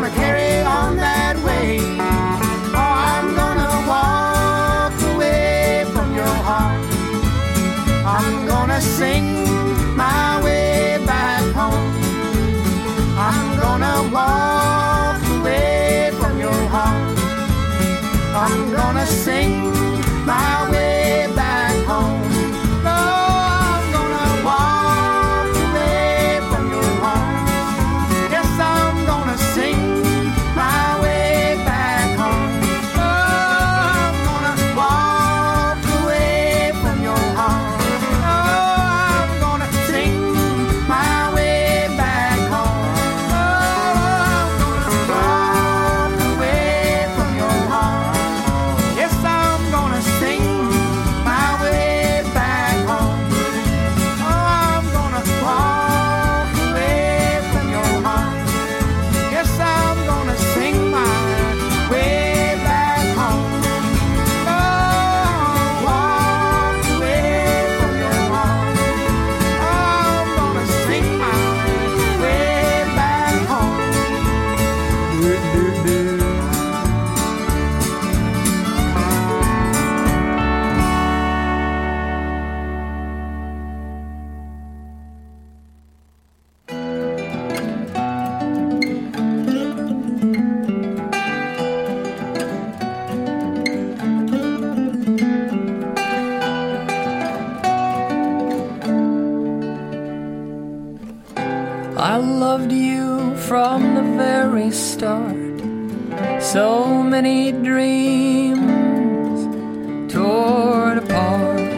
gonna 0.00 0.14
carry 0.14 0.39
so 106.80 107.02
many 107.02 107.52
dreams 107.68 109.40
torn 110.12 110.96
apart. 111.04 111.70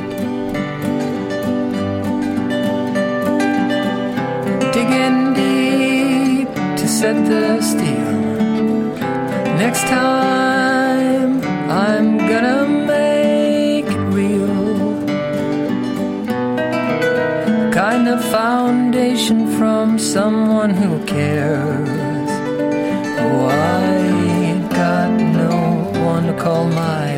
Digging 4.74 5.20
deep 5.40 6.48
to 6.80 6.86
set 6.98 7.16
the 7.32 7.46
steel. 7.70 8.14
Next 9.62 9.84
time 10.02 11.32
I'm 11.86 12.08
gonna 12.30 12.62
make 12.94 13.88
it 13.96 14.04
real. 14.18 14.56
Kind 17.82 18.04
of 18.14 18.18
foundation 18.38 19.38
from 19.58 19.98
someone 19.98 20.70
who 20.80 20.90
cares. 21.16 22.32
Why? 23.42 23.71
call 26.42 26.64
my 26.64 27.11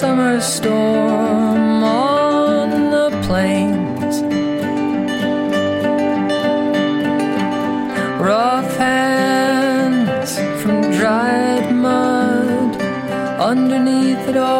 summer 0.00 0.40
storm 0.40 1.84
on 1.84 2.70
the 2.90 3.10
plains. 3.26 4.22
Rough 8.18 8.76
hands 8.78 10.38
from 10.62 10.80
dried 10.92 11.70
mud 11.74 12.80
underneath 13.38 14.26
it 14.26 14.38
all. 14.38 14.59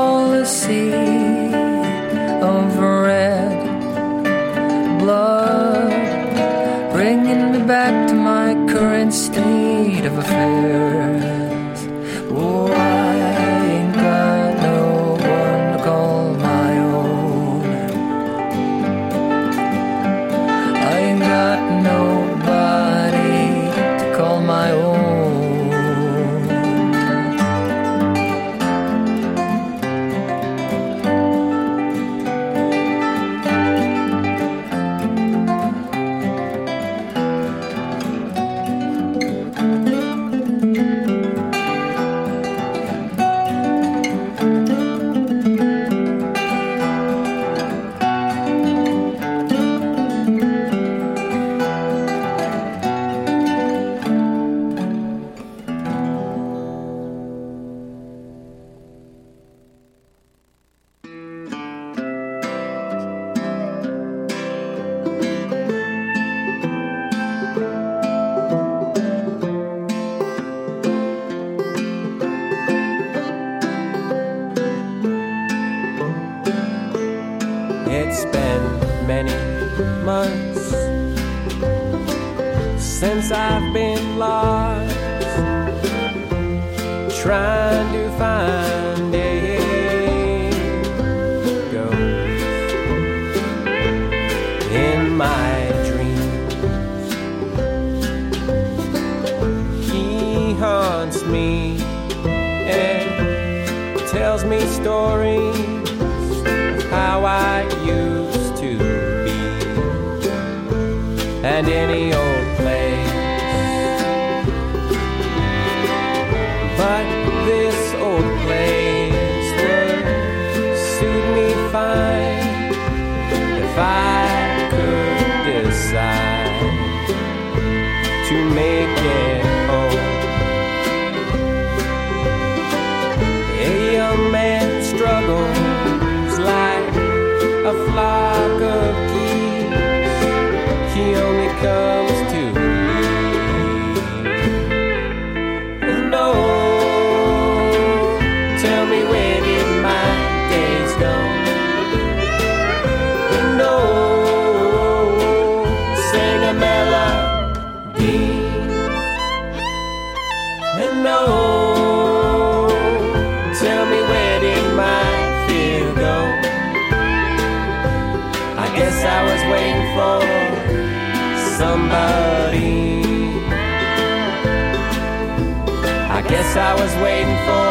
I 176.56 176.74
was 176.74 176.92
waiting 176.96 177.36
for 177.46 177.70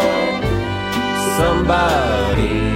somebody. 1.37 2.68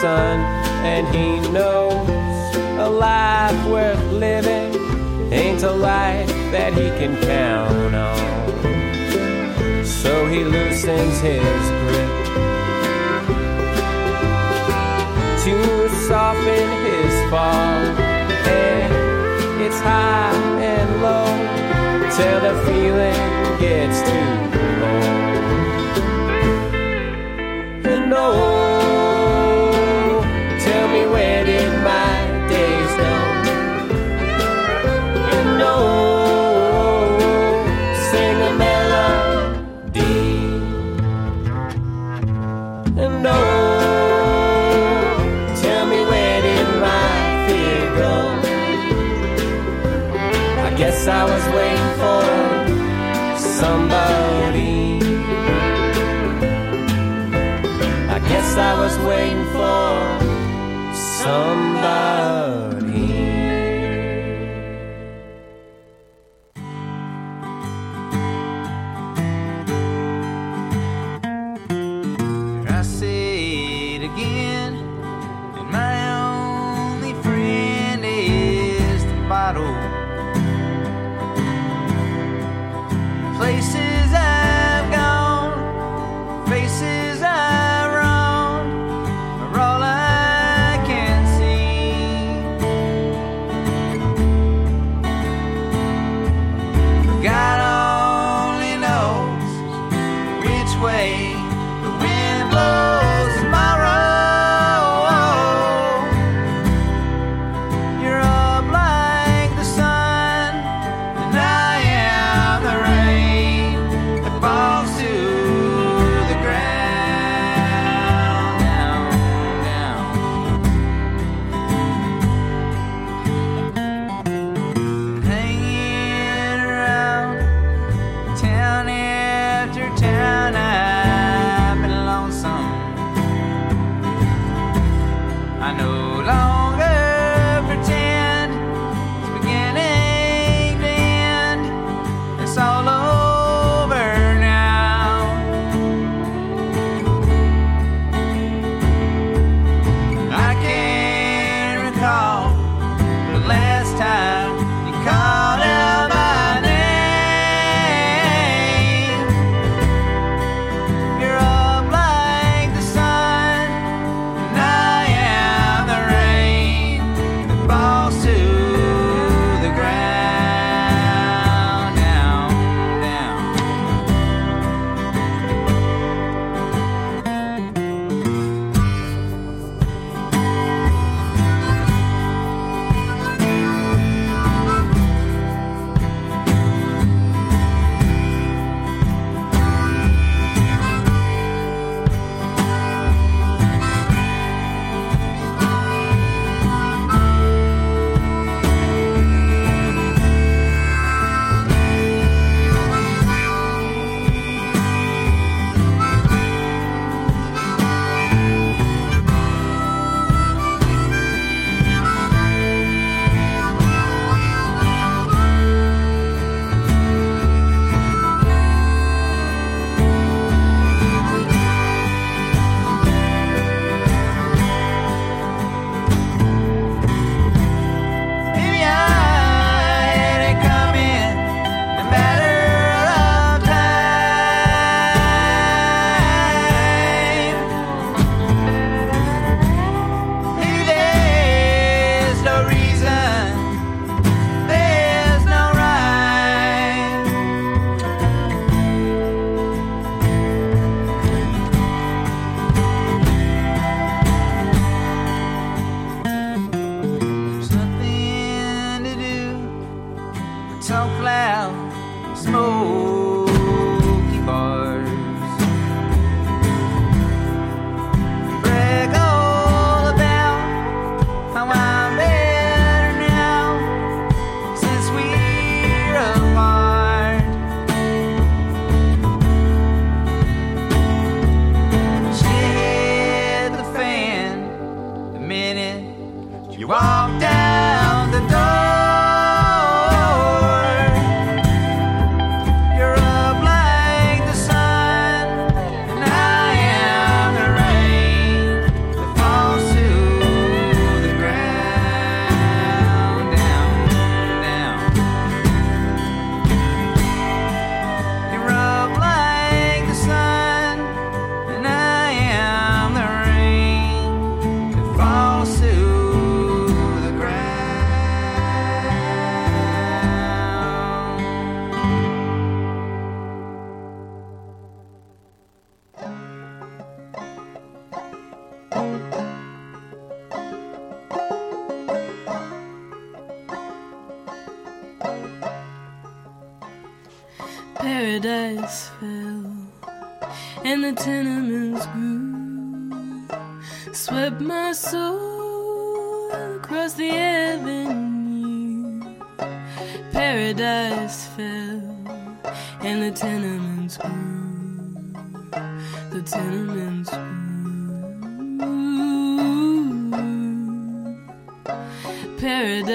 sun, 0.00 0.40
and 0.82 1.06
he 1.14 1.38
knows 1.50 2.08
a 2.78 2.88
life 2.88 3.66
worth 3.66 4.02
living 4.12 4.72
ain't 5.30 5.62
a 5.62 5.70
life 5.70 6.26
that 6.50 6.72
he 6.72 6.88
can 6.98 7.14
count 7.20 7.94
on. 7.94 9.84
So 9.84 10.26
he 10.26 10.42
loosens 10.42 11.20
his 11.20 11.62
grip 11.82 12.12
to 15.44 15.88
soften 16.08 16.68
his 16.88 17.14
fall, 17.30 17.82
and 18.48 19.60
it's 19.60 19.80
high 19.80 20.32
and 20.62 21.02
low 21.02 21.30
till 22.16 22.40
the 22.40 22.54
feeling 22.64 23.60
gets 23.60 24.00
too. 24.08 24.49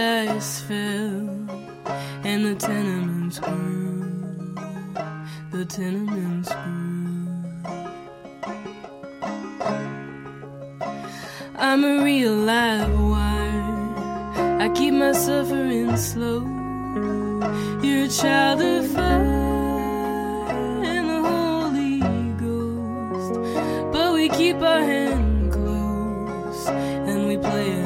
skies 0.06 0.62
fell 0.68 1.26
and 2.30 2.46
the 2.46 2.56
tenements 2.60 3.40
grew. 3.40 4.54
The 5.52 5.66
tenements 5.66 6.50
grew. 6.54 7.28
I'm 11.58 11.84
a 11.84 12.04
real 12.04 12.36
live 12.54 12.94
wire. 13.14 14.62
I 14.64 14.70
keep 14.76 14.94
my 14.94 15.14
suffering 15.14 15.98
slow. 15.98 16.42
You're 17.82 18.06
a 18.06 18.08
child 18.08 18.62
of 18.62 18.86
fire 18.92 19.26
and 20.94 21.06
the 21.14 21.22
Holy 21.32 22.00
Ghost. 22.44 23.34
But 23.94 24.14
we 24.14 24.30
keep 24.30 24.58
our 24.58 24.84
hand 24.84 25.52
close 25.52 26.68
and 27.10 27.28
we 27.28 27.38
play 27.38 27.85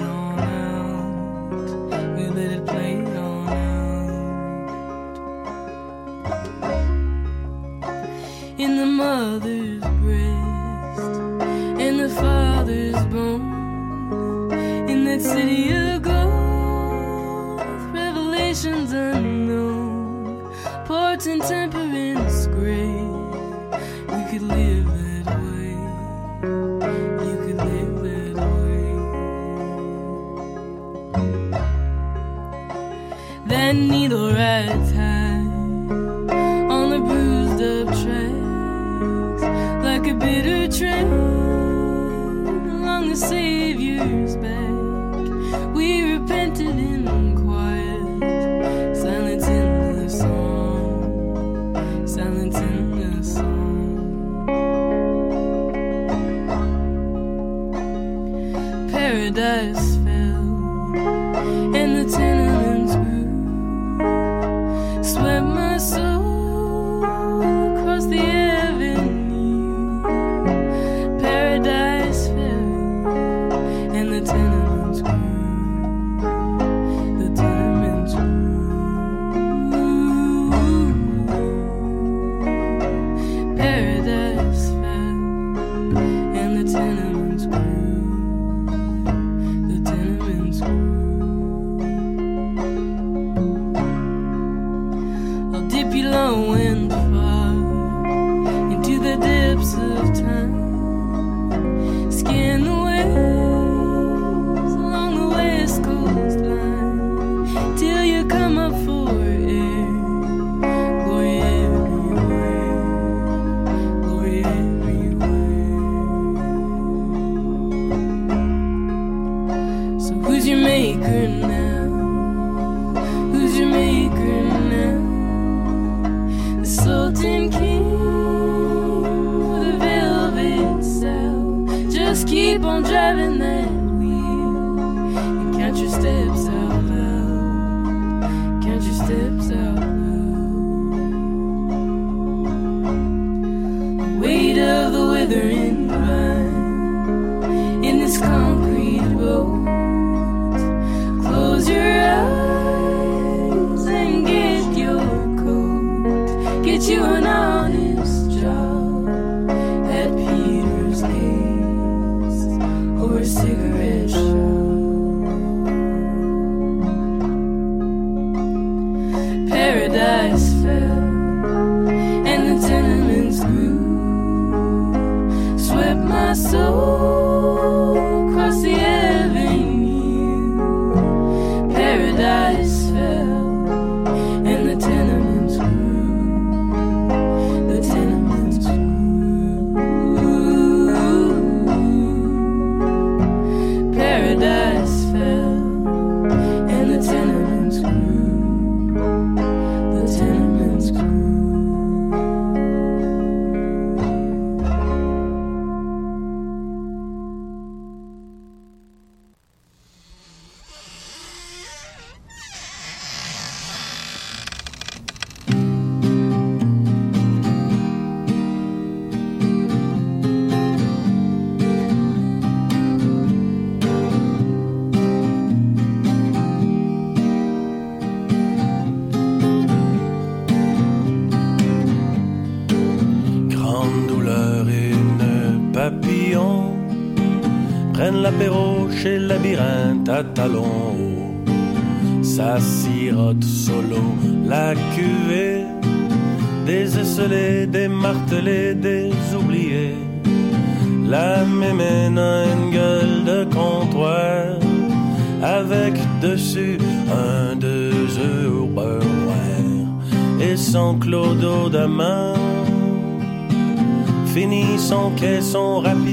finit 264.34 264.78
son 264.78 265.12
caisson 265.16 265.80
rapidement, 265.80 266.09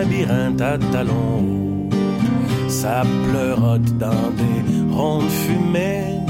labyrinthe 0.00 0.60
à 0.62 0.78
talons 0.92 1.40
hauts. 1.40 1.90
Ça 2.68 3.02
pleurote 3.26 3.98
dans 3.98 4.30
des 4.40 4.60
rondes 4.94 5.30
fumées, 5.42 6.20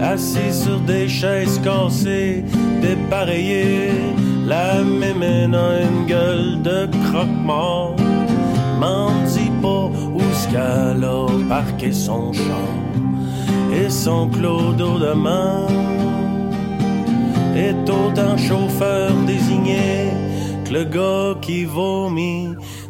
assis 0.00 0.52
sur 0.52 0.80
des 0.80 1.08
chaises 1.08 1.60
cassées, 1.62 2.44
dépareillées. 2.80 3.90
La 4.46 4.82
mémène 4.82 5.54
a 5.54 5.82
une 5.82 6.06
gueule 6.06 6.62
de 6.62 6.88
croque-mort. 7.04 7.96
M'en 8.80 9.10
dis 9.26 9.52
pas 9.62 9.90
où 10.14 10.22
son 11.92 12.32
champ 12.32 12.74
et 13.72 13.90
son 13.90 14.28
clodo 14.28 14.98
de 14.98 15.12
main 15.12 15.66
est 17.56 17.88
autant 17.88 18.36
chauffeur 18.36 19.12
désigné 19.26 20.10
que 20.64 20.72
le 20.74 20.84
gars 20.84 21.38
qui 21.40 21.64
vomit 21.64 22.45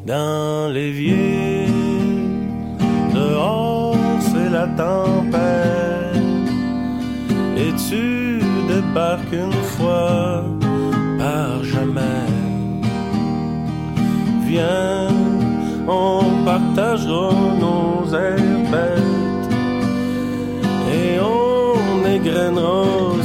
dans 0.07 0.73
l'évier. 0.73 1.67
Dehors, 3.13 3.97
c'est 4.21 4.51
la 4.51 4.67
tempête 4.69 6.17
et 7.57 7.73
tu 7.89 8.41
débarques 8.69 9.33
une 9.33 9.61
fois 9.77 10.45
par 11.19 11.65
jamais. 11.65 12.31
Viens, 14.47 15.09
on 15.89 16.45
partagera 16.45 17.33
nos 17.61 18.15
herbettes 18.15 19.51
et 20.99 21.19
on 21.21 22.07
égrènera 22.09 23.25